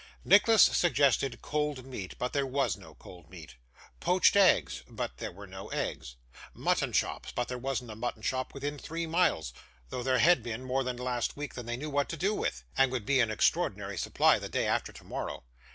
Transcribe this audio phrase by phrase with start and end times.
[0.25, 3.53] Nicholas suggested cold meat, but there was no cold meat
[3.99, 6.15] poached eggs, but there were no eggs
[6.55, 9.53] mutton chops, but there wasn't a mutton chop within three miles,
[9.89, 12.91] though there had been more last week than they knew what to do with, and
[12.91, 15.43] would be an extraordinary supply the day after tomorrow.